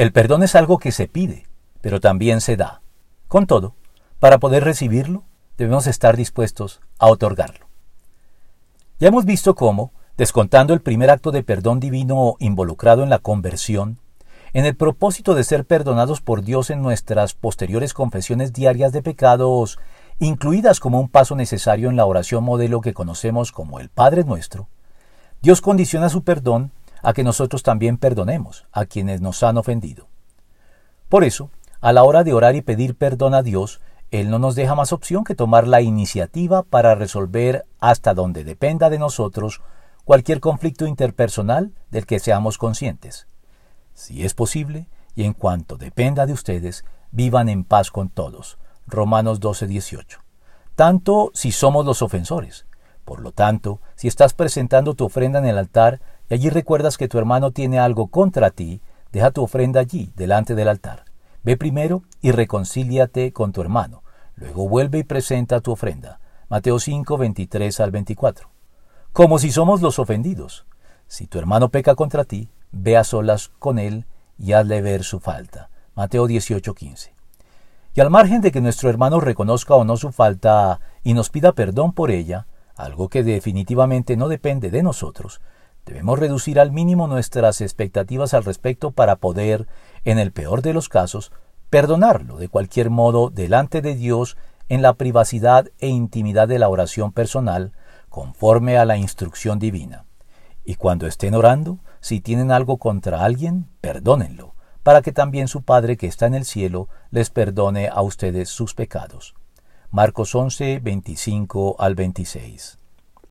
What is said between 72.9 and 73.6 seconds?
a solas